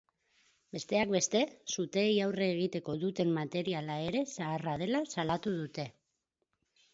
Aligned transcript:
Besteak 0.75 1.11
beste, 1.15 1.41
suteei 1.73 2.15
aurre 2.27 2.47
egiteko 2.53 2.95
duten 3.03 3.35
materiala 3.37 3.99
ere 4.07 4.25
zaharra 4.37 4.75
dela 4.85 5.03
salatu 5.15 5.55
dute. 5.61 5.87